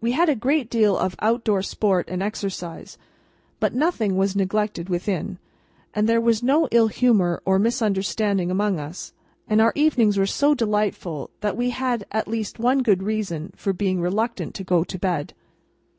[0.00, 2.96] We had a great deal of out door sport and exercise,
[3.58, 5.36] but nothing was neglected within,
[5.92, 9.12] and there was no ill humour or misunderstanding among us,
[9.46, 13.74] and our evenings were so delightful that we had at least one good reason for
[13.74, 15.34] being reluctant to go to bed.